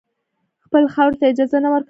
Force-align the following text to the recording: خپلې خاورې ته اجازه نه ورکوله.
خپلې 0.65 0.87
خاورې 0.93 1.15
ته 1.19 1.25
اجازه 1.31 1.57
نه 1.63 1.69
ورکوله. 1.69 1.79